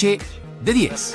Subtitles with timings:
[0.00, 0.18] noche
[0.62, 1.14] de 10.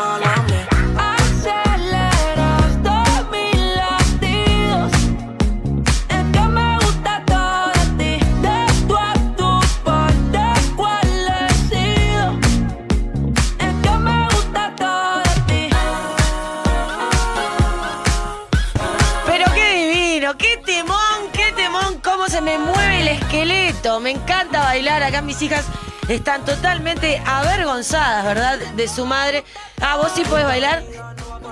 [24.11, 25.03] me encanta bailar.
[25.03, 25.65] Acá mis hijas
[26.09, 28.59] están totalmente avergonzadas, ¿verdad?
[28.75, 29.43] De su madre.
[29.79, 30.83] Ah, vos sí puedes bailar.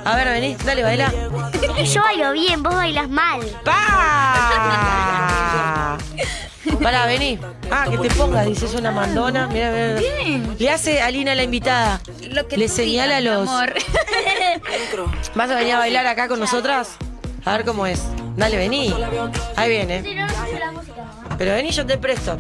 [0.05, 1.11] A ver, vení, dale, baila.
[1.85, 3.41] Yo bailo bien, vos bailas mal.
[3.63, 4.37] ¡Pa!
[6.83, 7.39] Pará, vení.
[7.71, 9.47] Ah, que te pongas, dices una mandona.
[9.47, 10.01] Mira, mira.
[10.57, 12.01] Le hace a Lina la invitada.
[12.51, 13.49] Le señala a los.
[15.35, 16.97] ¿Vas a venir a bailar acá con nosotras?
[17.45, 18.01] A ver cómo es.
[18.35, 18.93] Dale, vení.
[19.55, 20.03] Ahí viene.
[21.39, 22.37] Pero vení, yo te presto.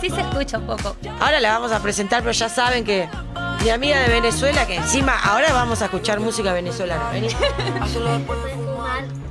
[0.00, 0.96] Sí se escucha un poco.
[1.20, 3.08] Ahora la vamos a presentar, pero ya saben que
[3.64, 7.10] mi amiga de Venezuela, que encima ahora vamos a escuchar música venezolana.
[7.10, 7.28] Vení.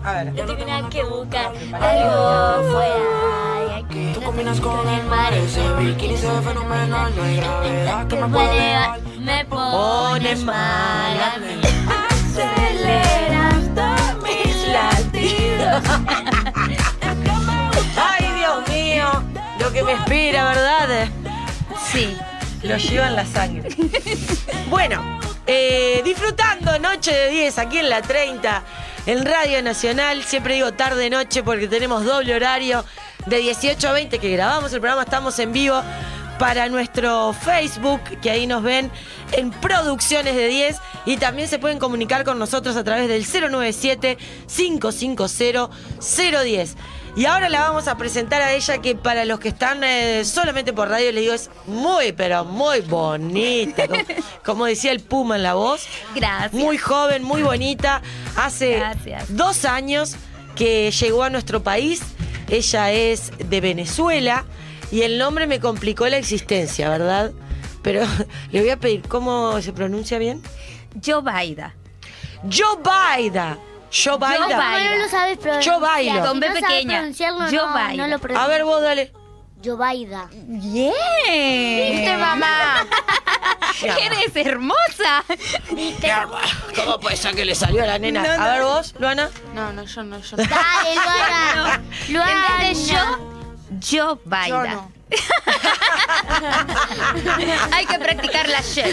[0.03, 0.33] A ver.
[0.35, 4.13] Yo tengo que buscar algo fuera.
[4.13, 7.15] Tú combinas con el mar, ese bikini se ve fenomenal.
[7.15, 8.75] No hay gravedad que me puede
[9.19, 11.61] Me pones mal a mí.
[12.09, 16.32] Aceleras todos mis latidos.
[19.73, 21.07] Que me espera, ¿verdad?
[21.91, 22.15] Sí.
[22.61, 23.69] Lo lleva en la sangre.
[24.69, 28.63] bueno, eh, disfrutando Noche de 10 aquí en la 30,
[29.07, 30.23] en Radio Nacional.
[30.23, 32.85] Siempre digo tarde-noche porque tenemos doble horario
[33.25, 35.01] de 18 a 20 que grabamos el programa.
[35.01, 35.81] Estamos en vivo
[36.37, 38.91] para nuestro Facebook, que ahí nos ven
[39.31, 44.17] en Producciones de 10 y también se pueden comunicar con nosotros a través del 097
[44.47, 45.69] 550
[45.99, 46.75] 010.
[47.15, 50.73] Y ahora la vamos a presentar a ella que para los que están eh, solamente
[50.73, 53.83] por radio le digo es muy, pero muy bonita.
[54.43, 55.85] Como, decía el Puma en la voz.
[56.15, 56.53] Gracias.
[56.53, 58.01] Muy joven, muy bonita.
[58.35, 58.81] Hace
[59.29, 60.15] dos años
[60.55, 62.01] que llegó a nuestro país.
[62.49, 64.45] Ella es de Venezuela
[64.91, 67.31] y el nombre me complicó la existencia, ¿verdad?
[67.83, 68.01] Pero
[68.51, 70.41] le voy a pedir, ¿cómo se pronuncia bien?
[71.05, 71.75] Jobaida.
[72.49, 73.59] Jobaida.
[73.93, 74.49] Yo bailo.
[74.49, 74.91] Yo bailo.
[74.91, 76.25] No lo sabes Yo bailo.
[76.25, 77.09] Con B pequeña.
[77.09, 78.07] Yo bailo.
[78.07, 79.13] No lo A ver vos, dale.
[79.61, 80.27] Yo baila.
[80.31, 80.91] Bien.
[81.91, 82.85] ¿Viste, mamá?
[83.81, 85.23] Eres hermosa.
[86.75, 88.23] ¿Cómo puede ser que le salió a la nena?
[88.23, 89.29] a ver vos, Luana.
[89.53, 90.43] No, no, yo no, yo no.
[90.43, 91.81] Dale, Luana.
[92.09, 92.47] Luana.
[92.59, 93.47] En vez de yo,
[93.79, 94.87] yo baila.
[97.71, 98.85] Hay que practicar la shit.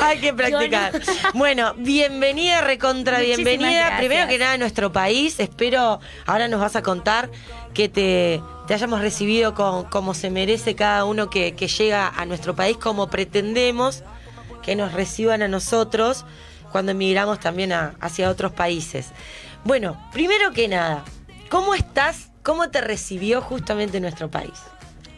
[0.00, 1.00] Hay que practicar.
[1.34, 3.96] Bueno, bienvenida, recontra bienvenida.
[3.98, 5.40] Primero que nada a nuestro país.
[5.40, 7.30] Espero, ahora nos vas a contar
[7.74, 12.76] que te, hayamos recibido con, como se merece cada uno que, llega a nuestro país,
[12.76, 14.02] como pretendemos
[14.62, 16.24] que nos reciban a nosotros
[16.70, 19.08] cuando emigramos también hacia otros países.
[19.64, 21.04] Bueno, primero que nada,
[21.50, 22.28] ¿cómo estás?
[22.42, 24.58] ¿Cómo te recibió justamente nuestro país?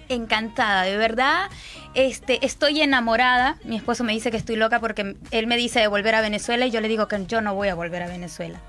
[0.08, 1.50] Encantada, de verdad.
[1.94, 3.58] Este, estoy enamorada.
[3.64, 6.66] Mi esposo me dice que estoy loca porque él me dice de volver a Venezuela
[6.66, 8.60] y yo le digo que yo no voy a volver a Venezuela.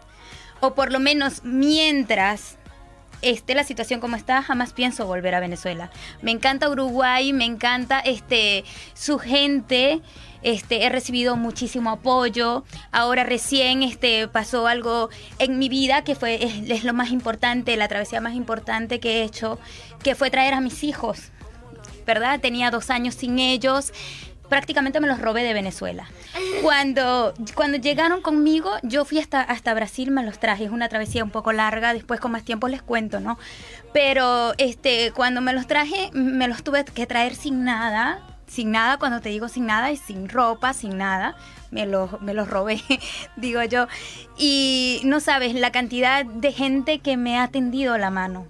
[0.59, 2.57] O por lo menos mientras
[3.21, 5.89] esté la situación como está, jamás pienso volver a Venezuela.
[6.21, 10.01] Me encanta Uruguay, me encanta este su gente.
[10.45, 12.63] Este, he recibido muchísimo apoyo.
[12.91, 15.09] Ahora recién este, pasó algo
[15.39, 19.23] en mi vida que fue es, lo más importante, la travesía más importante que he
[19.23, 19.57] hecho,
[20.03, 21.31] que fue traer a mis hijos.
[22.05, 22.39] ¿Verdad?
[22.41, 23.91] Tenía dos años sin ellos
[24.47, 26.07] prácticamente me los robé de Venezuela.
[26.61, 30.65] Cuando, cuando llegaron conmigo, yo fui hasta, hasta Brasil, me los traje.
[30.65, 33.39] Es una travesía un poco larga, después con más tiempo les cuento, ¿no?
[33.91, 38.97] Pero este, cuando me los traje, me los tuve que traer sin nada sin nada,
[38.97, 41.35] cuando te digo sin nada, es sin ropa, sin nada.
[41.71, 42.81] Me los, me los robé,
[43.35, 43.87] digo yo.
[44.37, 48.47] Y no sabes la cantidad de gente que me ha tendido la mano.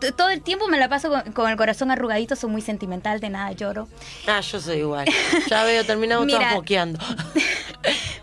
[0.00, 3.20] t- todo el tiempo me la paso con, con el corazón arrugadito, soy muy sentimental,
[3.20, 3.86] de nada lloro.
[4.26, 5.06] Ah, yo soy igual.
[5.48, 6.98] Ya veo, terminamos todos moqueando.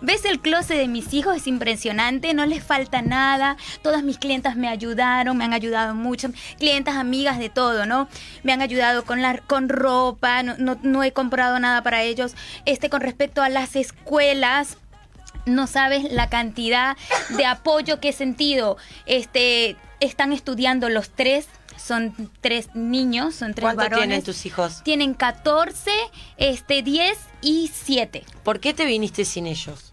[0.03, 1.37] ¿Ves el closet de mis hijos?
[1.37, 3.55] Es impresionante, no les falta nada.
[3.81, 6.27] Todas mis clientas me ayudaron, me han ayudado mucho.
[6.59, 8.09] Clientas, amigas de todo, ¿no?
[8.43, 12.35] Me han ayudado con, la, con ropa, no, no, no he comprado nada para ellos.
[12.65, 14.75] Este, con respecto a las escuelas,
[15.45, 16.97] no sabes la cantidad
[17.37, 18.75] de apoyo que he sentido.
[19.05, 21.47] Este, están estudiando los tres,
[21.77, 24.07] son tres niños, son tres ¿Cuánto varones.
[24.07, 24.83] tienen tus hijos?
[24.83, 25.91] Tienen 14,
[26.37, 28.25] este, 10 y 7.
[28.43, 29.92] ¿Por qué te viniste sin ellos?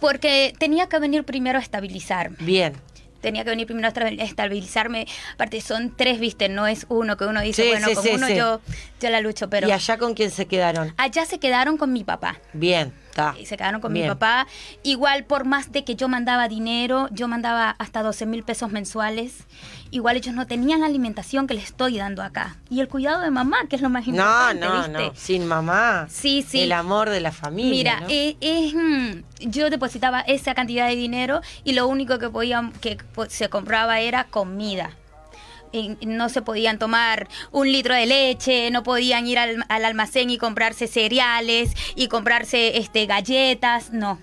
[0.00, 2.36] Porque tenía que venir primero a estabilizarme.
[2.40, 2.74] Bien.
[3.20, 5.06] Tenía que venir primero a estab- estabilizarme.
[5.32, 6.50] Aparte, son tres, ¿viste?
[6.50, 8.60] No es uno que uno dice, Sí, bueno, sí, con sí, uno yo,
[9.00, 10.92] yo la lucho, pero ¿Y allá con quién se quedaron?
[10.98, 12.38] allá se quedaron con mi papá.
[12.52, 12.92] Bien,
[13.38, 14.06] Y se quedaron con Bien.
[14.06, 14.46] mi papá.
[14.82, 19.44] Igual, por más de que yo mandaba dinero, yo mandaba hasta 12 mil pesos mensuales.
[19.90, 22.56] Igual ellos no tenían la alimentación que les estoy dando acá.
[22.70, 25.06] Y el cuidado de mamá, que es lo más importante, no, ¿viste?
[25.06, 25.12] no.
[25.14, 26.06] Sin mamá.
[26.10, 26.60] Sí, sí.
[26.60, 27.70] El amor de la familia.
[27.70, 28.06] Mira, ¿no?
[28.10, 32.98] eh, es, mm, yo depositaba esa cantidad de dinero y lo único que podían que
[33.28, 34.90] se compraba era comida.
[36.02, 40.38] No se podían tomar un litro de leche, no podían ir al, al almacén y
[40.38, 44.18] comprarse cereales y comprarse este galletas, no.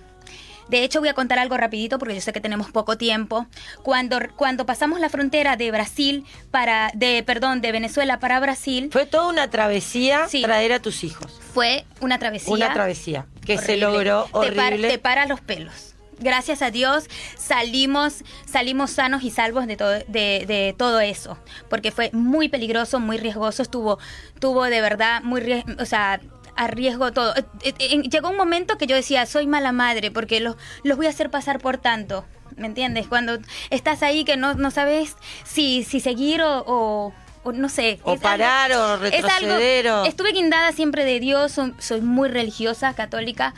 [0.68, 3.46] De hecho, voy a contar algo rapidito porque yo sé que tenemos poco tiempo.
[3.82, 9.04] Cuando, cuando pasamos la frontera de Brasil para, de, perdón, de Venezuela para Brasil, Fue
[9.04, 10.40] toda una travesía Sí.
[10.40, 11.38] traer a tus hijos.
[11.52, 12.54] fue una travesía.
[12.54, 13.80] Una travesía que se Horrible.
[13.80, 14.88] logró Te par- horrible.
[14.88, 15.91] Te, para los pelos.
[16.22, 17.04] Gracias a Dios
[17.38, 20.04] salimos, salimos sanos y salvos de todo, de,
[20.46, 21.38] de todo eso.
[21.68, 23.62] Porque fue muy peligroso, muy riesgoso.
[23.62, 23.98] Estuvo,
[24.38, 26.20] tuvo de verdad muy ries- o sea,
[26.56, 27.34] a riesgo todo.
[27.36, 30.96] Eh, eh, eh, Llegó un momento que yo decía, soy mala madre, porque los, los
[30.96, 32.24] voy a hacer pasar por tanto.
[32.56, 33.06] ¿Me entiendes?
[33.08, 33.38] Cuando
[33.70, 37.14] estás ahí que no, no sabes si, si seguir o, o-
[37.44, 37.98] o no sé.
[38.04, 42.92] O parar o es algo- retroceder Estuve guindada siempre de Dios, soy, soy muy religiosa,
[42.94, 43.54] católica,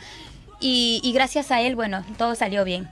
[0.67, 2.89] y, gracias a Él, bueno, todo salió bien.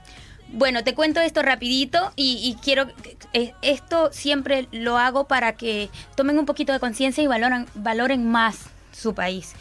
[0.48, 2.86] Bueno, te cuento esto rapidito y, quiero,
[3.32, 8.30] eh, esto siempre lo hago para que tomen un poquito de conciencia y valoran, valoren
[8.30, 9.54] más su país.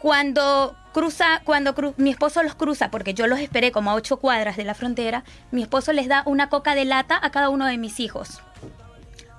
[0.00, 4.56] Cuando cruza, cuando mi esposo los cruza, porque yo los esperé como a ocho cuadras
[4.56, 7.78] de la frontera, mi esposo les da una coca de lata a cada uno de
[7.78, 8.40] mis hijos.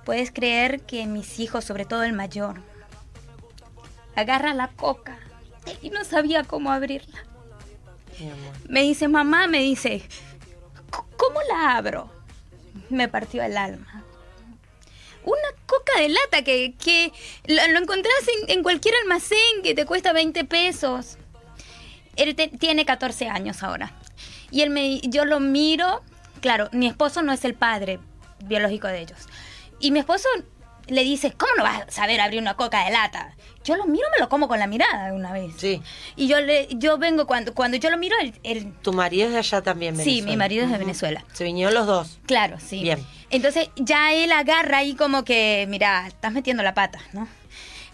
[0.05, 2.61] Puedes creer que mis hijos, sobre todo el mayor,
[4.15, 5.17] agarra la coca
[5.81, 7.28] y no sabía cómo abrirla.
[8.67, 10.07] Me dice, mamá, me dice, "C-
[11.17, 12.09] ¿cómo la abro?
[12.89, 14.03] Me partió el alma.
[15.23, 17.11] Una coca de lata que, que
[17.45, 18.13] lo, lo encontrás
[18.47, 21.17] en, cualquier almacén que te cuesta 20 pesos.
[22.15, 23.93] Él tiene 14 años ahora.
[24.51, 26.01] Y él me, yo lo miro,
[26.41, 27.99] claro, mi esposo no es el padre
[28.45, 29.19] biológico de ellos.
[29.79, 30.27] Y mi esposo
[30.89, 33.35] le dice, ¿cómo no vas a saber abrir una coca de lata?
[33.63, 35.53] Yo lo miro, me lo como con la mirada una vez.
[35.57, 35.81] Sí.
[36.15, 38.15] Y yo le, yo vengo cuando, cuando yo lo miro,
[38.81, 40.27] Tu marido es de allá también, sí, Venezuela.
[40.31, 40.77] mi marido es de.
[40.77, 41.25] Venezuela.
[41.33, 42.19] Se vinieron los dos.
[42.25, 42.81] Claro, sí.
[42.81, 43.05] Bien.
[43.29, 47.27] Entonces ya él agarra ahí como que, mira, estás metiendo la pata, ¿no?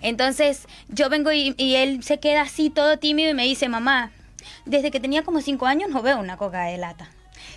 [0.02, 4.12] Entonces yo vengo y, y él se queda así todo tímido y me dice, mamá,
[4.66, 7.10] desde que tenía como cinco años no veo una coca de lata.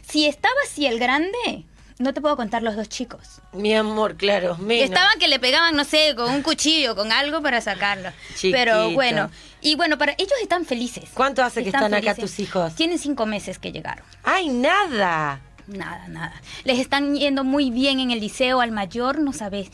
[0.08, 1.64] Si estaba así el grande,
[1.98, 3.40] no te puedo contar los dos chicos.
[3.52, 4.56] Mi amor, claro.
[4.58, 4.84] menos.
[4.84, 8.10] Estaban que le pegaban, no sé, con un cuchillo, con algo para sacarlo.
[8.40, 8.90] Pero Chiquito.
[8.94, 11.10] bueno, y bueno, para ellos están felices.
[11.14, 12.74] ¿Cuánto hace que están acá tus hijos?
[12.74, 14.04] Tienen cinco meses que llegaron.
[14.24, 15.40] ¡Ay, nada!
[15.66, 16.32] Nada, nada.
[16.64, 19.68] Les están yendo muy bien en el liceo, al mayor, no sabes.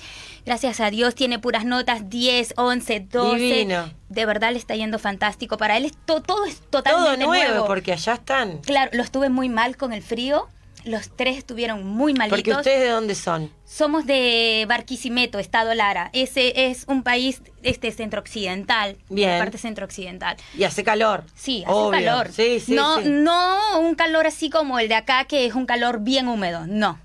[0.45, 3.37] Gracias a Dios tiene puras notas 10, 11, 12.
[3.39, 3.91] Divino.
[4.09, 5.57] De verdad le está yendo fantástico.
[5.57, 7.67] Para él es to- todo es Todo totalmente nuevo, nuevo.
[7.67, 8.59] porque allá están.
[8.59, 10.49] Claro, lo estuve muy mal con el frío.
[10.85, 12.39] Los tres estuvieron muy malitos.
[12.39, 13.51] Porque ustedes de dónde son.
[13.65, 16.11] Somos de Barquisimeto, Estado Lara.
[16.13, 18.97] Ese es un país este centro-occidental.
[19.09, 19.39] Bien.
[19.39, 20.37] Parte centro-occidental.
[20.57, 21.25] Y hace calor.
[21.35, 21.91] Sí, hace Obvio.
[22.05, 22.29] calor.
[22.33, 23.09] Sí, sí, no, sí.
[23.09, 26.67] no un calor así como el de acá, que es un calor bien húmedo.
[26.67, 26.99] No.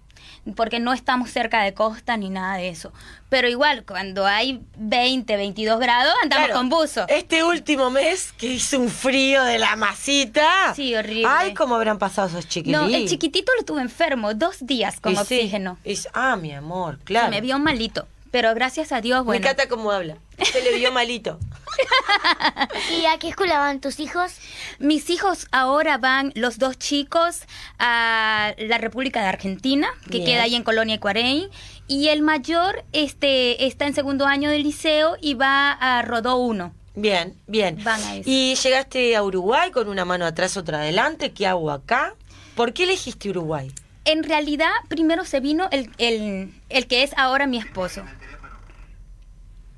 [0.55, 2.91] Porque no estamos cerca de costa ni nada de eso.
[3.29, 7.05] Pero igual, cuando hay 20, 22 grados, andamos Claro, con buzo.
[7.07, 10.73] Este último mes que hizo un frío de la masita.
[10.75, 11.27] Sí, horrible.
[11.27, 12.81] Ay, cómo habrán pasado esos chiquillos.
[12.81, 15.77] no, el chiquitito lo tuve enfermo, dos días con oxígeno.
[16.13, 17.27] ah, mi amor, claro.
[17.27, 18.07] Se me vio malito.
[18.31, 19.39] Pero gracias a Dios, Me bueno.
[19.45, 20.17] encanta cómo habla.
[20.51, 21.39] Se le vio malito.
[23.01, 24.33] ¿Y a qué escuela van tus hijos?
[24.79, 27.41] Mis hijos ahora van, los dos chicos,
[27.79, 30.25] a la República de Argentina, que Bien.
[30.25, 31.49] queda ahí en Colonia Ecuarey.
[31.87, 36.73] Y el mayor este, está en segundo año del liceo y va a Rodó 1.
[36.95, 37.83] Bien, bien.
[37.83, 38.29] Van a eso.
[38.29, 41.31] Y llegaste a Uruguay con una mano atrás, otra adelante.
[41.31, 42.13] ¿Qué hago acá?
[42.55, 43.71] ¿Por qué elegiste Uruguay?
[44.05, 48.03] En realidad, primero se vino el, el, el que es ahora mi esposo.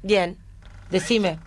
[0.04, 0.38] Bien,
[0.90, 1.40] decime.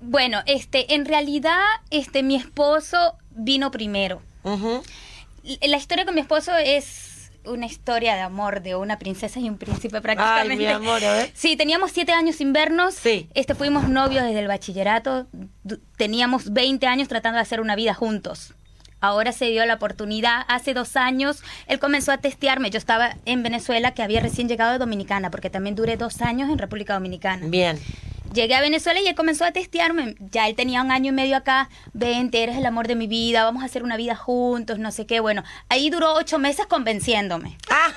[0.00, 1.60] Bueno, este, en realidad,
[1.90, 4.22] este, mi esposo vino primero.
[5.62, 9.58] La historia con mi esposo es una historia de amor de una princesa y un
[9.58, 10.52] príncipe prácticamente.
[10.52, 11.32] Ay, mi amor, a ver.
[11.34, 12.94] Sí, teníamos siete años sin vernos.
[12.94, 13.28] Sí.
[13.34, 15.26] Este, fuimos novios desde el bachillerato.
[15.96, 18.54] Teníamos 20 años tratando de hacer una vida juntos.
[19.00, 20.44] Ahora se dio la oportunidad.
[20.48, 22.70] Hace dos años él comenzó a testearme.
[22.70, 26.50] Yo estaba en Venezuela, que había recién llegado de Dominicana, porque también duré dos años
[26.50, 27.46] en República Dominicana.
[27.46, 27.78] Bien.
[28.32, 30.14] Llegué a Venezuela y él comenzó a testearme.
[30.30, 31.70] Ya él tenía un año y medio acá.
[31.92, 35.06] Vente, eres el amor de mi vida, vamos a hacer una vida juntos, no sé
[35.06, 35.20] qué.
[35.20, 37.56] Bueno, ahí duró ocho meses convenciéndome.
[37.70, 37.92] Ah,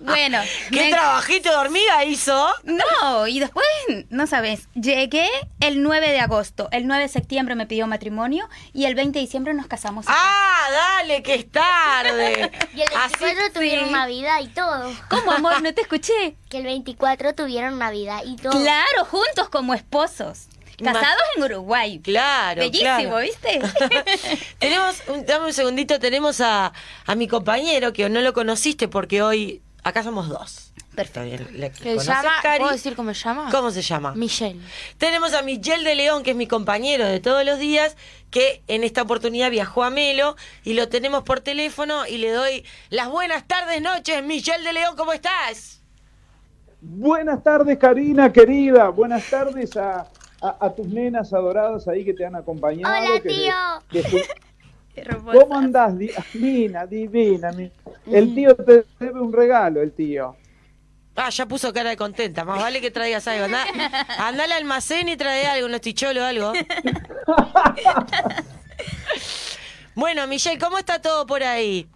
[0.00, 0.40] Bueno,
[0.70, 2.48] ¿qué me- trabajito de hormiga hizo?
[2.64, 3.66] No, y después,
[4.08, 5.28] no sabes, llegué
[5.60, 9.24] el 9 de agosto, el 9 de septiembre me pidió matrimonio y el 20 de
[9.24, 10.06] diciembre nos casamos.
[10.08, 10.16] acá.
[10.18, 12.50] Ah, dale, que es tarde.
[12.74, 13.92] Y el 24 tuvieron sí.
[13.92, 14.92] Navidad y todo.
[15.08, 15.60] ¿Cómo, amor?
[15.62, 16.36] No te escuché.
[16.48, 18.52] Que el 24 tuvieron Navidad y todo.
[18.52, 20.46] Claro, juntos como esposos.
[20.84, 22.00] Casados en Uruguay.
[22.02, 23.18] Claro, Bellísimo, claro.
[23.18, 23.60] ¿viste?
[24.58, 26.72] tenemos, un- dame un segundito, tenemos a,
[27.06, 30.66] a mi compañero que no lo conociste porque hoy acá somos dos.
[30.94, 31.22] Perfecto.
[31.52, 31.70] Le-.
[31.70, 33.48] ¿Puedo decir cómo se llama?
[33.50, 34.12] ¿Cómo se llama?
[34.16, 34.60] Michelle.
[34.98, 37.96] Tenemos a Michelle de León, que es mi compañero de todos los días,
[38.30, 42.64] que en esta oportunidad viajó a Melo y lo tenemos por teléfono y le doy
[42.90, 44.22] las buenas tardes, noches.
[44.24, 45.80] Michelle de León, ¿cómo estás?
[46.82, 48.88] Buenas tardes, Karina, querida.
[48.88, 50.06] Buenas tardes a,
[50.42, 52.92] a- a tus nenas adoradas ahí que te han acompañado.
[52.94, 53.54] Hola, que- tío.
[53.90, 54.24] que.
[55.32, 55.96] ¿Cómo andás?
[55.96, 57.52] Di- Divina, divina.
[57.52, 57.70] mi-
[58.10, 60.36] El tío te debe un regalo, el tío.
[61.16, 62.44] Ah, ya puso cara de contenta.
[62.44, 63.44] Más vale que traigas algo.
[63.44, 63.64] Andá,
[64.18, 66.52] andá al almacén y trae algo, unos ticholos o algo.
[69.94, 71.86] Bueno, Michelle, ¿cómo está todo por ahí?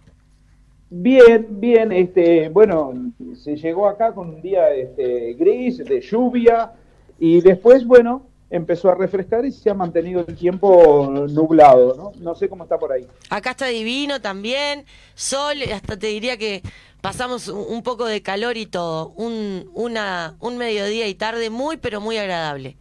[0.89, 1.91] Bien, bien.
[1.91, 2.93] Este, bueno,
[3.35, 6.71] se llegó acá con un día este, gris, de lluvia,
[7.17, 12.11] y después, bueno, empezó a refrescar y se ha mantenido el tiempo nublado, ¿no?
[12.21, 13.07] No sé cómo está por ahí.
[13.29, 14.85] Acá está divino también.
[15.15, 16.61] Sol, hasta te diría que
[17.01, 19.09] pasamos un poco de calor y todo.
[19.15, 22.77] Un, una, un mediodía y tarde muy, pero muy agradable.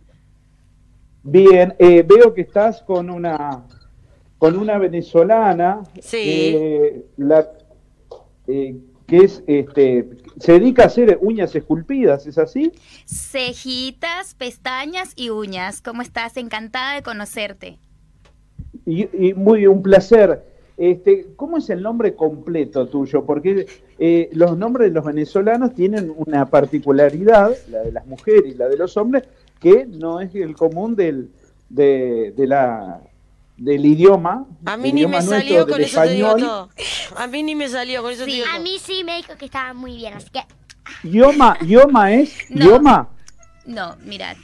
[1.23, 3.65] Bien, eh, veo que estás con una
[4.37, 6.19] con una venezolana Sí.
[6.55, 7.49] eh, la,
[8.47, 10.09] eh, que es este
[10.41, 12.73] se dedica a hacer uñas esculpidas, ¿es así?
[13.07, 15.81] Cejitas, pestañas y uñas.
[15.81, 16.37] ¿Cómo estás?
[16.37, 17.79] Encantada de conocerte.
[18.85, 20.43] Y, y muy un placer.
[20.77, 23.25] Este, ¿cómo es el nombre completo tuyo?
[23.25, 23.67] Porque
[23.99, 28.69] eh, los nombres de los venezolanos tienen una particularidad, la de las mujeres y la
[28.69, 29.23] de los hombres,
[29.61, 31.31] que no es el común del
[31.69, 33.01] de, de la
[33.57, 34.47] del idioma.
[34.65, 36.41] A mí del ni idioma me nuestro, salió, con eso te digo español.
[36.41, 36.71] todo.
[37.17, 38.63] A mí ni me salió, con eso te Sí, digo a todo.
[38.63, 40.45] mí sí me dijo que estaba muy bien, así que
[41.03, 42.65] Idioma, idioma es, No.
[42.65, 43.09] idioma.
[43.67, 44.37] No, mira.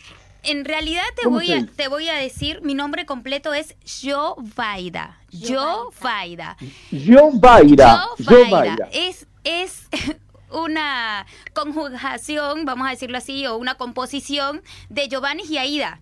[0.42, 4.36] En realidad te ¿Cómo voy, a, te voy a decir, mi nombre completo es Yo
[4.56, 5.18] Vaida.
[5.30, 6.56] Yo Vaida.
[6.90, 8.06] Yo Baira.
[8.18, 8.58] Yo Yo Vaida.
[8.58, 8.88] Baira.
[8.92, 9.86] Es, es
[10.50, 16.00] una conjugación, vamos a decirlo así, o una composición de Giovanni y Aida.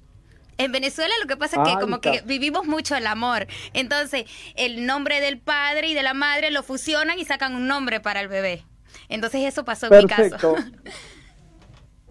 [0.59, 3.47] En Venezuela lo que pasa es que Ay, como que vivimos mucho el amor.
[3.75, 4.25] Entonces,
[4.57, 8.21] el nombre del padre y de la madre lo fusionan y sacan un nombre para
[8.21, 8.65] el bebé.
[9.09, 10.55] Entonces eso pasó en mi Perfecto.
[10.55, 10.57] caso.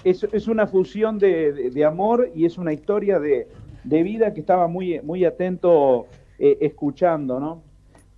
[0.04, 3.48] Es, es una fusión de, de- de amor y es una historia de,
[3.84, 6.08] de vida que estaba muy, muy atento
[6.40, 7.64] eh, escuchando, ¿no?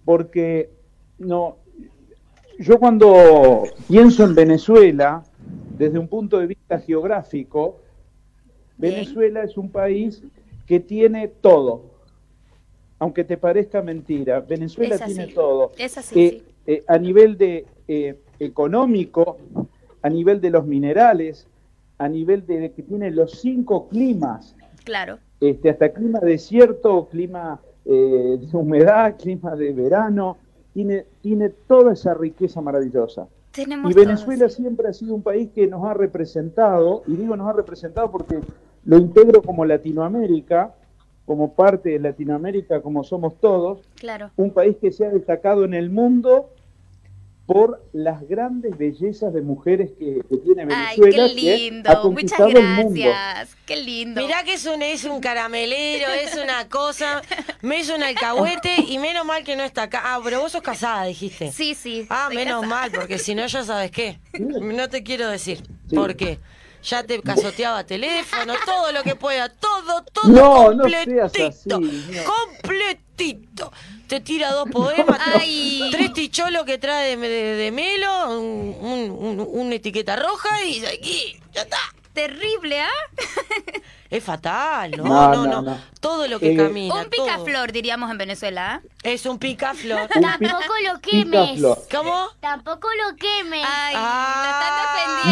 [0.05, 0.69] Porque
[1.17, 1.57] no,
[2.59, 5.23] yo cuando pienso en Venezuela,
[5.77, 7.79] desde un punto de vista geográfico.
[8.79, 10.23] Venezuela es un país
[10.65, 11.83] que tiene todo.
[12.97, 15.13] Aunque te parezca mentira, Venezuela así.
[15.13, 15.71] tiene todo.
[15.77, 16.43] Es así, Eh, sí.
[16.67, 19.37] eh, a nivel de eh, económico,
[20.01, 21.47] a nivel de los minerales,
[21.97, 25.19] a nivel de, de que tiene los cinco climas, Claro.
[25.41, 30.37] este, hasta clima desierto, clima eh, de humedad, clima de verano,
[30.73, 33.27] tiene, tiene toda esa riqueza maravillosa.
[33.51, 34.61] Tenemos Y Venezuela todo, sí.
[34.61, 38.39] siempre ha sido un país que nos ha representado, y digo nos ha representado porque
[38.89, 40.73] lo integro como Latinoamérica,
[41.27, 44.31] como parte de Latinoamérica, como somos todos, Claro.
[44.35, 46.49] un país que se ha destacado en el mundo
[47.45, 51.11] por las grandes bellezas de mujeres que, que tiene Ay, Venezuela.
[51.11, 51.89] qué que ha lindo.
[51.89, 53.01] Muchas conquistado el mundo.
[53.03, 53.57] gracias.
[53.67, 54.21] Qué lindo.
[54.21, 57.21] Mirá que es un, es un caramelero, es una cosa,
[57.61, 60.01] me hizo un alcahuete y menos mal que no está acá.
[60.03, 61.51] Ah, pero vos sos casada, dijiste.
[61.51, 62.05] Sí, sí.
[62.09, 62.81] Ah, menos casada.
[62.81, 64.19] mal, porque si no ya sabes qué.
[64.39, 65.57] No te quiero decir.
[65.89, 65.95] Sí.
[65.95, 66.37] ¿Por qué?
[66.83, 71.29] Ya te casoteaba teléfono, todo lo que pueda, todo, todo No, no completito.
[71.29, 71.79] seas así, no.
[72.23, 73.71] Completito.
[74.07, 75.89] te tira dos poemas, Ay.
[75.91, 80.83] tres ticholos que trae de, de- de Melo, un- un- un- una etiqueta roja y
[80.85, 81.77] aquí, ya está.
[82.19, 82.89] Terrible, ¿ah?
[84.09, 85.45] Es fatal, no, No, no, no.
[85.45, 85.77] no, no.
[85.99, 86.95] Todo lo que Eh, camina.
[86.95, 87.25] Un todo.
[87.27, 88.81] picaflor, diríamos en Venezuela, ¿ah?
[89.03, 90.07] Es un picaflor.
[90.09, 91.49] Tampoco lo quemes.
[91.51, 91.77] picaflor.
[91.91, 92.27] ¿Cómo?
[92.39, 93.63] Tampoco lo quemes.
[93.65, 94.43] Ay, Ah.
[94.43, 94.49] lo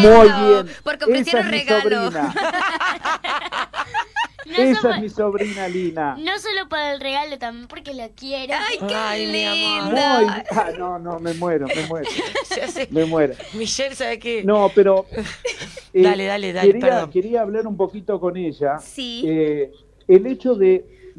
[0.00, 0.62] Muy defendiendo.
[0.64, 0.76] bien.
[0.84, 2.10] Porque ofrecieron es regalo.
[4.48, 6.16] No, Esa solo, es mi sobrina Lina.
[6.16, 8.54] no solo para el regalo, también porque la quiero.
[8.58, 9.84] Ay, qué Ay, mi amor.
[9.84, 10.20] linda.
[10.20, 12.08] Muy, ah, no, no, me muero, me muero,
[12.90, 13.34] me muero.
[13.54, 14.42] Michelle, ¿sabe qué?
[14.44, 15.06] No, pero...
[15.92, 17.10] eh, Dale, dale, dale, quería, perdón.
[17.10, 18.78] Quería hablar un poquito con ella.
[18.78, 19.22] Sí.
[19.26, 19.70] Eh,
[20.06, 21.12] el hecho de,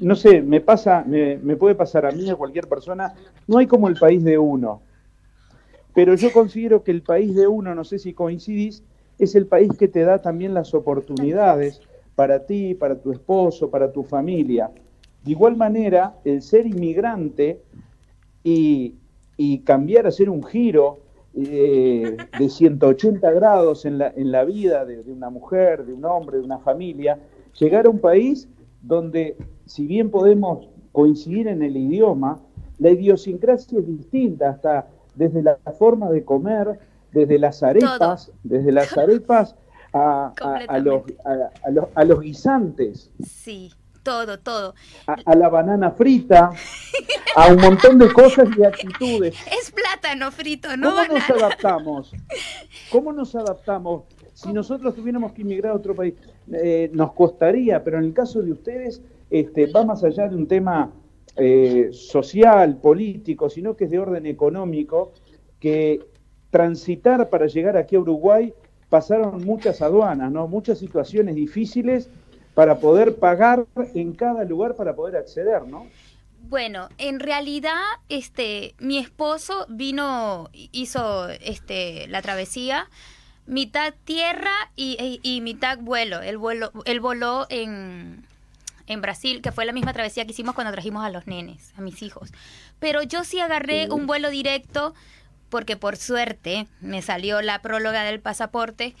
[0.00, 3.14] no sé, me pasa, me, me puede pasar a mí, a cualquier persona,
[3.46, 4.82] no hay como el país de uno.
[5.94, 8.82] Pero yo considero que el país de uno, no sé si coincidís,
[9.18, 11.80] es el país que te da también las oportunidades
[12.14, 14.70] para ti, para tu esposo, para tu familia.
[15.24, 17.62] De igual manera, el ser inmigrante
[18.42, 18.94] y,
[19.36, 21.00] y cambiar, hacer un giro
[21.34, 26.04] eh, de 180 grados en la, en la vida de, de una mujer, de un
[26.04, 27.18] hombre, de una familia,
[27.58, 28.48] llegar a un país
[28.82, 32.40] donde, si bien podemos coincidir en el idioma,
[32.78, 36.78] la idiosincrasia es distinta, hasta desde la forma de comer,
[37.12, 39.56] desde las arepas, desde las arepas
[39.94, 43.72] a, a- a los, a- a los- a los guisantes Sí,
[44.02, 44.74] todo, todo.
[45.06, 46.50] a, la banana frita,
[47.36, 49.34] a un montón de cosas y actitudes.
[49.58, 52.12] Es plátano frito, no ¿Cómo nos adaptamos?
[52.92, 54.02] ¿Cómo nos adaptamos?
[54.34, 56.14] Si nosotros tuviéramos que emigrar a otro país,
[56.52, 60.46] eh, nos costaría, pero en el caso de ustedes, este, va más allá de un
[60.48, 60.90] tema
[61.36, 65.12] eh, social, político, sino que es de orden económico,
[65.60, 66.00] que
[66.50, 68.52] transitar para llegar aquí a Uruguay
[68.96, 70.46] pasaron muchas aduanas, ¿no?
[70.46, 72.08] Muchas situaciones difíciles
[72.54, 75.80] para poder pagar en cada lugar para poder acceder, ¿no?
[76.48, 82.88] Bueno, en realidad, este, mi esposo vino, hizo, este, la travesía,
[83.46, 86.20] mitad tierra y, y- y mitad vuelo.
[86.22, 86.70] Él, vuelo.
[86.84, 88.24] él voló en,
[88.86, 91.80] en Brasil, que fue la misma travesía que hicimos cuando trajimos a los nenes, a
[91.80, 92.30] mis hijos.
[92.78, 94.94] Pero yo sí agarré un vuelo directo,
[95.54, 98.96] porque por suerte me salió la próloga del pasaporte,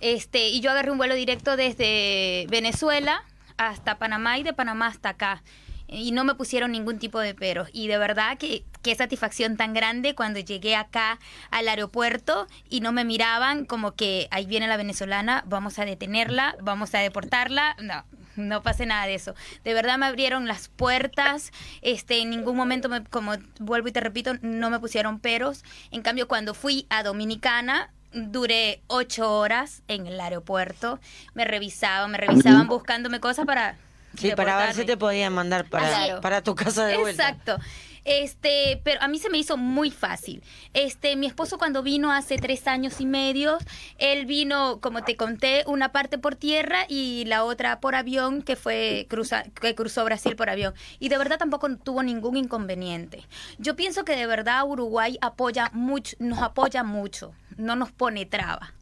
[0.00, 3.24] este, y yo agarré un vuelo directo desde Venezuela
[3.58, 5.42] hasta Panamá y de Panamá hasta acá.
[5.86, 7.68] Y no me pusieron ningún tipo de peros.
[7.74, 11.18] Y de verdad que qué satisfacción tan grande cuando llegué acá
[11.50, 16.56] al aeropuerto y no me miraban como que ahí viene la venezolana, vamos a detenerla,
[16.62, 17.76] vamos a deportarla.
[17.82, 18.02] No,
[18.46, 19.34] no pase nada de eso.
[19.64, 24.00] De verdad me abrieron las puertas, este, en ningún momento, me, como vuelvo y te
[24.00, 25.64] repito, no me pusieron peros.
[25.90, 30.98] En cambio, cuando fui a Dominicana, duré ocho horas en el aeropuerto,
[31.34, 33.76] me revisaban, me revisaban buscándome cosas para...
[34.16, 36.20] Sí, para ver si te podían mandar para, Claro.
[36.22, 37.28] para tu casa de vuelta.
[37.28, 37.58] Exacto.
[38.08, 40.42] Este, pero a mí se me hizo muy fácil.
[40.72, 43.58] Este, mi esposo cuando vino hace tres años y medio,
[43.98, 48.56] él vino, como te conté, una parte por tierra y la otra por avión, que
[48.56, 50.72] fue cruza, que cruzó Brasil por avión.
[50.98, 53.26] Y de verdad tampoco tuvo ningún inconveniente.
[53.58, 58.72] Yo pienso que de verdad Uruguay apoya mucho, nos apoya mucho, no nos pone traba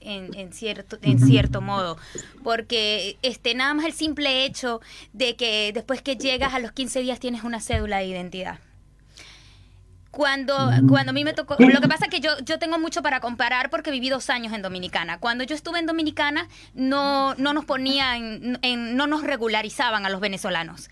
[0.00, 1.96] en, en cierto en cierto modo
[2.44, 4.80] porque este nada más el simple hecho
[5.12, 8.58] de que después que llegas a los 15 días tienes una cédula de identidad
[10.10, 10.56] cuando,
[10.88, 13.20] cuando a mí me tocó, lo que pasa es que yo, yo tengo mucho para
[13.20, 15.18] comparar porque viví dos años en Dominicana.
[15.20, 20.20] Cuando yo estuve en Dominicana no, no nos ponían, en- no nos regularizaban a los
[20.20, 20.88] venezolanos.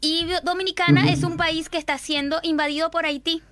[0.00, 3.42] Y Dominicana es un país que está siendo invadido por Haití.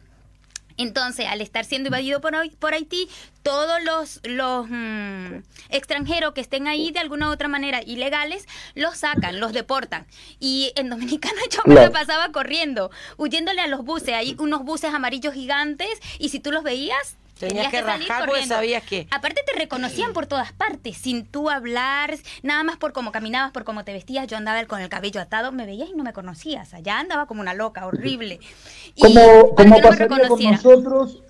[0.77, 3.09] Entonces, al estar siendo invadido por, por Haití,
[3.43, 8.99] todos los, los mm, extranjeros que estén ahí de alguna u otra manera ilegales, los
[8.99, 10.07] sacan, los deportan.
[10.41, 14.15] Y en Dominicana yo me la pasaba corriendo, huyéndole a los buses.
[14.15, 17.17] Hay unos buses amarillos gigantes y si tú los veías...
[17.39, 21.51] Tenías que salir rajar porque sabías que- Aparte te reconocían por todas partes, sin tú
[21.51, 24.27] hablar, nada más por cómo caminabas, por cómo te vestías.
[24.27, 26.73] Yo andaba con el cabello atado, me veías y no me conocías.
[26.73, 28.41] Allá andaba como una loca, horrible.
[28.95, 31.23] Y Como, para como que no me pasaría con nosotros,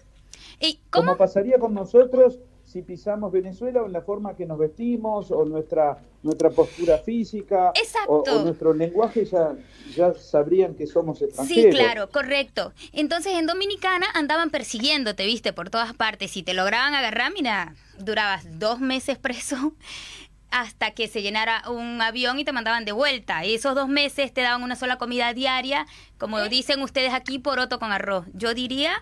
[0.61, 1.07] ¿Y cómo?
[1.07, 5.45] como pasaría con nosotros si pisamos Venezuela o en la forma que nos vestimos o
[5.45, 7.73] nuestra nuestra postura física.
[8.09, 9.55] O, o nuestro lenguaje ya
[9.95, 11.75] ya sabrían que somos Sí, extranjeros.
[11.75, 12.73] claro, correcto.
[12.93, 16.33] Entonces en Dominicana andaban persiguiéndote, viste, por todas partes.
[16.33, 19.73] Si te lograban agarrar, mira, durabas dos meses preso
[20.51, 23.45] hasta que se llenara un avión y te mandaban de vuelta.
[23.45, 25.87] Y esos dos meses te daban una sola comida diaria,
[26.19, 28.27] como dicen ustedes aquí, poroto con arroz.
[28.35, 28.93] Yo diría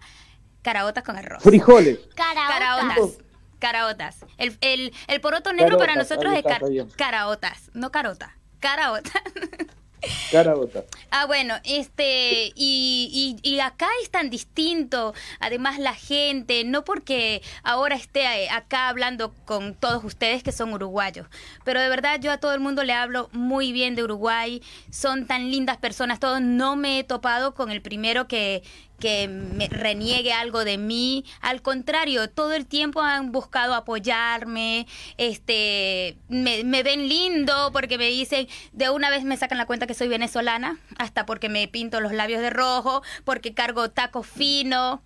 [0.63, 1.43] caraotas con arroz.
[1.43, 1.99] Frijoles.
[2.15, 2.59] Caraotas.
[2.59, 3.19] Caraotas.
[3.65, 4.19] Caraotas.
[4.37, 6.61] El, el, el poroto negro para nosotros es car-
[6.97, 8.37] caraotas, no carota.
[8.61, 9.13] Caraotas.
[11.11, 17.95] Ah, bueno, este, y, y, acá es tan distinto, además la gente, no porque ahora
[17.95, 21.27] esté eh, acá hablando con todos ustedes que son uruguayos,
[21.65, 25.27] pero de verdad yo a todo el mundo le hablo muy bien de Uruguay, son
[25.27, 28.63] tan lindas personas, todos, no me he topado con el primero que,
[28.99, 31.25] que me reniegue algo de mí.
[31.41, 34.87] Al contrario, todo el tiempo han buscado apoyarme,
[35.19, 39.87] este, me, me, ven lindo porque me dicen, de una vez me sacan la cuenta
[39.87, 40.24] que soy venezolana,
[40.99, 45.03] hasta porque me pinto los labios de rojo, porque cargo taco fino.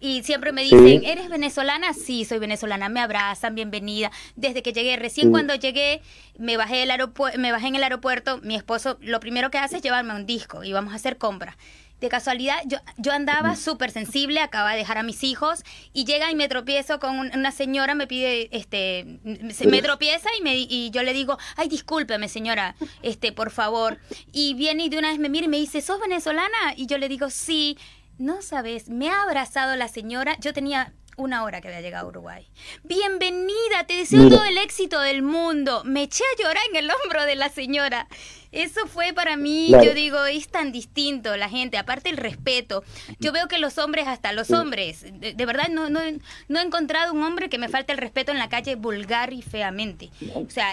[0.00, 1.94] Y siempre me dicen, ¿eres venezolana?
[1.94, 2.88] Sí, soy venezolana.
[2.88, 4.10] Me abrazan, bienvenida.
[4.36, 6.02] Desde que llegué, recién cuando llegué,
[6.38, 6.90] me bajé, del
[7.38, 8.38] me bajé en el aeropuerto.
[8.42, 11.56] Mi esposo lo primero que hace es llevarme un disco y vamos a hacer compras
[12.04, 16.30] de casualidad, yo, yo andaba súper sensible, acaba de dejar a mis hijos y llega
[16.30, 21.02] y me tropiezo con una señora, me pide, este, me tropieza y, me, y yo
[21.02, 23.98] le digo, ay, discúlpeme señora, este, por favor.
[24.32, 26.74] Y viene y de una vez me mira y me dice, ¿sos venezolana?
[26.76, 27.78] Y yo le digo, sí.
[28.18, 32.10] No sabes, me ha abrazado la señora, yo tenía una hora que había llegado a
[32.10, 32.46] Uruguay.
[32.84, 35.82] Bienvenida, te deseo todo el éxito del mundo.
[35.84, 38.06] Me eché a llorar en el hombro de la señora.
[38.52, 42.84] Eso fue para mí, yo digo, es tan distinto la gente, aparte el respeto.
[43.18, 46.00] Yo veo que los hombres, hasta los hombres, de, verdad no, no,
[46.48, 49.42] no, he encontrado un hombre que me falte el respeto en la calle vulgar y
[49.42, 50.10] feamente.
[50.34, 50.68] O sea,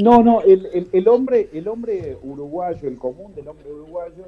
[0.00, 4.26] no, no, el, el, hombre, el hombre uruguayo, el común del hombre uruguayo,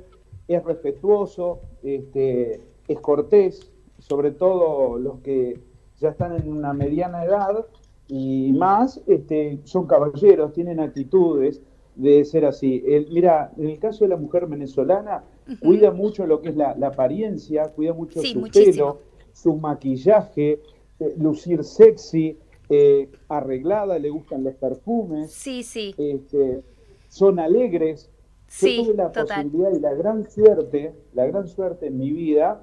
[0.48, 5.60] es respetuoso, este, es cortés, sobre todo los que
[5.98, 7.66] ya están en una mediana edad
[8.08, 11.60] y más, este, son caballeros, tienen actitudes
[11.96, 12.82] de ser así.
[12.86, 15.24] El, mira, en el caso de la mujer venezolana,
[15.60, 19.00] cuida mucho lo que es la, apariencia, cuida mucho su pelo,
[19.32, 20.60] su maquillaje,
[21.00, 25.32] eh, lucir sexy, eh, arreglada, le gustan los perfumes.
[25.32, 25.94] Sí, sí.
[25.96, 26.62] Este,
[27.08, 28.10] son alegres.
[28.48, 32.60] Yo tuve la posibilidad y la gran suerte, la gran suerte en mi vida,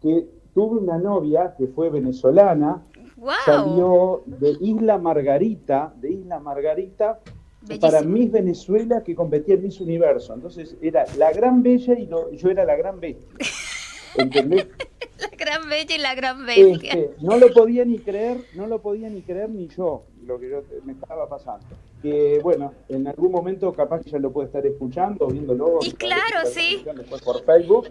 [0.00, 2.82] que tuve una novia que fue venezolana,
[3.44, 7.20] salió de Isla Margarita, de Isla Margarita,
[7.80, 10.34] para Miss Venezuela que competía en Miss Universo.
[10.34, 13.28] Entonces era la gran bella y yo era la gran bestia.
[14.16, 14.66] ¿Entendés?
[15.18, 16.92] la gran bella y la gran bestia.
[16.92, 20.50] Este, no lo podía ni creer, no lo podía ni creer ni yo, lo que
[20.50, 21.66] yo, me estaba pasando.
[22.00, 25.78] Que bueno, en algún momento capaz que ya lo puede estar escuchando, viéndolo.
[25.82, 26.84] Y claro, sí.
[26.96, 27.88] Después por Facebook,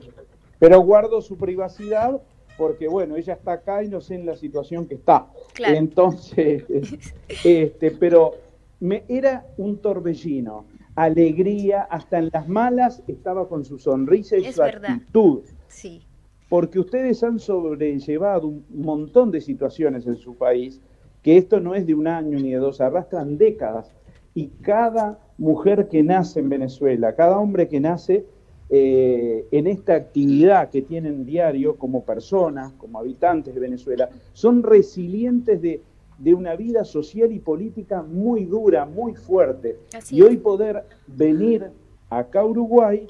[0.60, 2.22] pero guardo su privacidad
[2.58, 5.28] porque bueno, ella está acá y no sé en la situación que está.
[5.58, 6.64] Entonces,
[7.44, 8.36] este, pero
[8.80, 14.62] me era un torbellino, alegría, hasta en las malas estaba con su sonrisa y su
[14.62, 15.42] actitud.
[15.68, 16.06] Sí.
[16.52, 20.82] Porque ustedes han sobrellevado un montón de situaciones en su país,
[21.22, 23.94] que esto no es de un año ni de dos, arrastran décadas.
[24.34, 28.26] Y cada mujer que nace en Venezuela, cada hombre que nace
[28.70, 35.62] eh, en esta actividad que tienen diario como personas, como habitantes de Venezuela, son resilientes
[35.62, 35.82] de
[36.22, 39.80] de una vida social y política muy dura, muy fuerte.
[40.12, 41.72] y hoy poder venir
[42.12, 43.08] acá a Uruguay,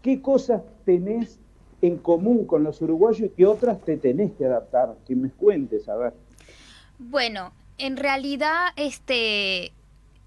[0.00, 1.38] ¿qué cosas tenés
[1.82, 4.94] en común con los uruguayos y qué otras te tenés que adaptar?
[5.06, 6.14] Que me cuentes, a ver.
[6.98, 9.72] Bueno, en realidad, este,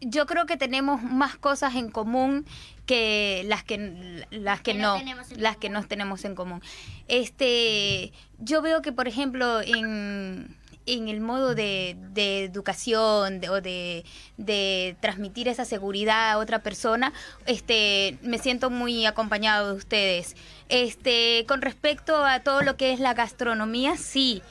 [0.01, 2.45] yo creo que tenemos más cosas en común
[2.85, 4.97] que las que las que, no,
[5.37, 6.61] las que no tenemos en común.
[7.07, 10.55] Este, yo veo que por ejemplo en
[10.86, 14.06] en el modo de, educación o de,
[14.38, 17.13] de, transmitir esa seguridad a otra persona,
[17.45, 20.36] este, me siento muy acompañado de ustedes.
[20.69, 24.41] Este, con respecto a todo lo que es la gastronomía, sí,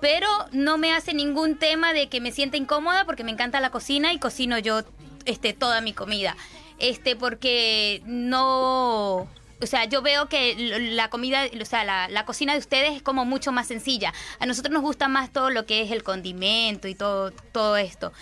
[0.00, 3.70] pero no me hace ningún tema de que me sienta incómoda porque me encanta la
[3.70, 4.82] cocina y cocino yo
[5.24, 6.36] este, toda mi comida.
[6.78, 9.28] Este, porque no
[9.60, 10.54] o sea, yo veo que
[10.92, 14.12] la comida, o sea, la, cocina de ustedes es como mucho más sencilla.
[14.38, 18.12] A nosotros nos gusta más todo lo que es el condimento y todo, todo esto.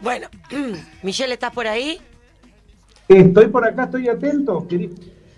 [0.00, 0.28] Bueno,
[1.02, 2.00] Michelle, ¿estás por ahí?
[3.08, 4.66] Estoy por acá, estoy atento.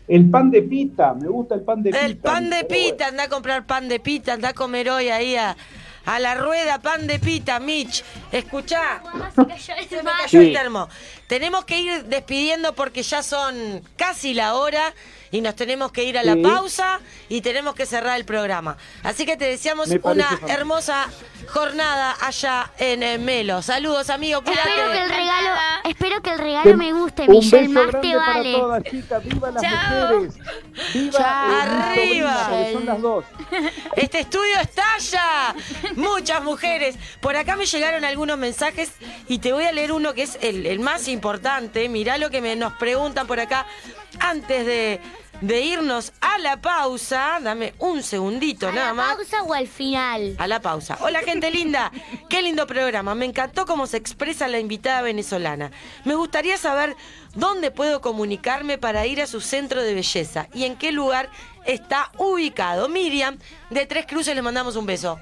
[0.09, 2.05] El pan de pita, me gusta el pan de pita.
[2.05, 5.37] El pan de pita, anda a comprar pan de pita, anda a comer hoy ahí
[5.37, 5.57] a,
[6.05, 8.03] a la rueda, pan de pita, Mitch.
[8.33, 9.01] Escuchá.
[9.89, 10.89] Se me cayó el termo.
[11.31, 14.93] Tenemos que ir despidiendo porque ya son casi la hora
[15.31, 18.77] y nos tenemos que ir a la pausa y tenemos que cerrar el programa.
[19.05, 21.09] Así que te deseamos una hermosa
[21.47, 23.63] jornada allá en Melo.
[23.63, 24.43] Saludos, amigo.
[24.45, 25.51] Espero que el regalo,
[25.85, 27.69] espero que el regalo me guste, Michelle.
[27.69, 28.53] Más te vale.
[28.53, 29.25] Para todas, chicas.
[29.25, 30.35] ¡Viva las mujeres!
[30.95, 32.51] Viva el Arriba.
[32.73, 33.25] son las dos.
[33.97, 35.55] Este estudio estalla.
[35.95, 36.97] Muchas mujeres.
[37.21, 38.91] Por acá me llegaron algunos mensajes
[39.29, 41.20] y te voy a leer uno que es el, el más importante.
[41.89, 43.67] Mirá lo que me, nos preguntan por acá.
[44.19, 45.01] Antes de,
[45.41, 49.15] de irnos a la pausa, dame un segundito ¿A nada la más.
[49.17, 50.35] pausa o al final?
[50.39, 50.99] A la pausa.
[51.01, 51.93] Hola gente linda,
[52.29, 53.15] qué lindo programa.
[53.15, 55.71] Me encantó cómo se expresa la invitada venezolana.
[56.05, 56.97] Me gustaría saber
[57.35, 61.31] dónde puedo comunicarme para ir a su centro de belleza y en qué lugar
[61.65, 62.89] está ubicado.
[62.89, 63.39] Miriam,
[63.71, 65.19] de Tres Cruces le mandamos un beso.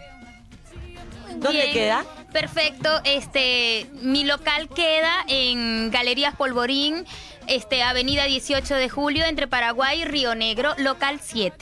[1.37, 2.04] ¿Dónde Bien, queda?
[2.32, 2.88] Perfecto.
[3.04, 7.04] Este, mi local queda en Galerías Polvorín,
[7.46, 11.56] este, Avenida 18 de Julio, entre Paraguay y Río Negro, local 7.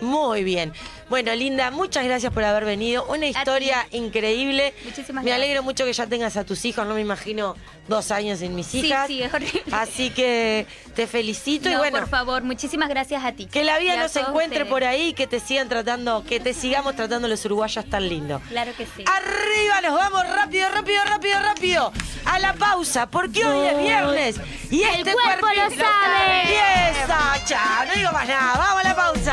[0.00, 0.72] Muy bien.
[1.08, 3.04] Bueno, Linda, muchas gracias por haber venido.
[3.06, 4.72] Una historia increíble.
[4.84, 5.36] Muchísimas me gracias.
[5.44, 6.86] alegro mucho que ya tengas a tus hijos.
[6.86, 7.54] No me imagino
[7.88, 9.06] dos años sin mis Sí, hijas.
[9.08, 9.62] sí, es horrible.
[9.72, 11.98] Así que te felicito y No, bueno.
[11.98, 13.46] por favor, muchísimas gracias a ti.
[13.46, 14.68] Que la vida nos encuentre ustedes.
[14.70, 18.40] por ahí y que te sigan tratando, que te sigamos tratando los uruguayos tan lindo.
[18.48, 19.04] Claro que sí.
[19.06, 21.92] Arriba, nos vamos rápido, rápido, rápido, rápido.
[22.24, 24.36] A la pausa, porque hoy es viernes.
[24.70, 26.42] Y El este cuerpo lo sabe.
[26.42, 28.54] Empieza, chao, no digo más nada.
[28.56, 29.32] Vamos a la pausa.